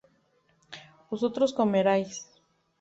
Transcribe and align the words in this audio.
¿vosotras 1.11 1.53
comierais? 1.59 2.11